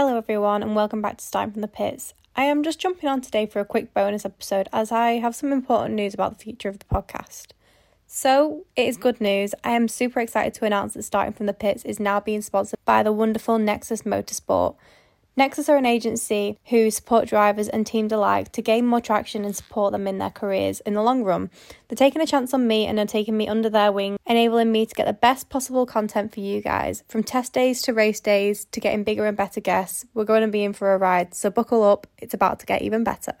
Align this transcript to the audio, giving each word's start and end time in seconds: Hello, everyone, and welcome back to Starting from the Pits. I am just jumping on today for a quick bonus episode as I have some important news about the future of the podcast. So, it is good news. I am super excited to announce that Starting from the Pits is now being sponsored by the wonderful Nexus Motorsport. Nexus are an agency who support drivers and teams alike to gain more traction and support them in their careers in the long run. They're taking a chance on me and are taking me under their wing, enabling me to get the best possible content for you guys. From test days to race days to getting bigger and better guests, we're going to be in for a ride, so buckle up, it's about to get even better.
Hello, 0.00 0.16
everyone, 0.16 0.62
and 0.62 0.76
welcome 0.76 1.02
back 1.02 1.16
to 1.18 1.24
Starting 1.24 1.50
from 1.54 1.60
the 1.60 1.66
Pits. 1.66 2.14
I 2.36 2.44
am 2.44 2.62
just 2.62 2.78
jumping 2.78 3.08
on 3.08 3.20
today 3.20 3.46
for 3.46 3.58
a 3.58 3.64
quick 3.64 3.92
bonus 3.92 4.24
episode 4.24 4.68
as 4.72 4.92
I 4.92 5.14
have 5.14 5.34
some 5.34 5.50
important 5.50 5.96
news 5.96 6.14
about 6.14 6.38
the 6.38 6.44
future 6.44 6.68
of 6.68 6.78
the 6.78 6.84
podcast. 6.84 7.48
So, 8.06 8.64
it 8.76 8.86
is 8.86 8.96
good 8.96 9.20
news. 9.20 9.56
I 9.64 9.72
am 9.72 9.88
super 9.88 10.20
excited 10.20 10.54
to 10.54 10.64
announce 10.64 10.94
that 10.94 11.02
Starting 11.02 11.32
from 11.32 11.46
the 11.46 11.52
Pits 11.52 11.84
is 11.84 11.98
now 11.98 12.20
being 12.20 12.42
sponsored 12.42 12.78
by 12.84 13.02
the 13.02 13.10
wonderful 13.12 13.58
Nexus 13.58 14.02
Motorsport. 14.02 14.76
Nexus 15.38 15.68
are 15.68 15.76
an 15.76 15.86
agency 15.86 16.58
who 16.64 16.90
support 16.90 17.28
drivers 17.28 17.68
and 17.68 17.86
teams 17.86 18.10
alike 18.10 18.50
to 18.50 18.60
gain 18.60 18.84
more 18.84 19.00
traction 19.00 19.44
and 19.44 19.54
support 19.54 19.92
them 19.92 20.08
in 20.08 20.18
their 20.18 20.30
careers 20.30 20.80
in 20.80 20.94
the 20.94 21.02
long 21.02 21.22
run. 21.22 21.48
They're 21.86 21.94
taking 21.94 22.20
a 22.20 22.26
chance 22.26 22.52
on 22.52 22.66
me 22.66 22.86
and 22.86 22.98
are 22.98 23.06
taking 23.06 23.36
me 23.36 23.46
under 23.46 23.70
their 23.70 23.92
wing, 23.92 24.18
enabling 24.26 24.72
me 24.72 24.84
to 24.84 24.94
get 24.96 25.06
the 25.06 25.12
best 25.12 25.48
possible 25.48 25.86
content 25.86 26.34
for 26.34 26.40
you 26.40 26.60
guys. 26.60 27.04
From 27.06 27.22
test 27.22 27.52
days 27.52 27.80
to 27.82 27.94
race 27.94 28.18
days 28.18 28.64
to 28.72 28.80
getting 28.80 29.04
bigger 29.04 29.26
and 29.26 29.36
better 29.36 29.60
guests, 29.60 30.04
we're 30.12 30.24
going 30.24 30.42
to 30.42 30.48
be 30.48 30.64
in 30.64 30.72
for 30.72 30.92
a 30.92 30.98
ride, 30.98 31.32
so 31.34 31.50
buckle 31.50 31.84
up, 31.84 32.08
it's 32.18 32.34
about 32.34 32.58
to 32.58 32.66
get 32.66 32.82
even 32.82 33.04
better. 33.04 33.34